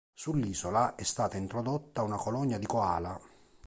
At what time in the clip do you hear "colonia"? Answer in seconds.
2.17-2.57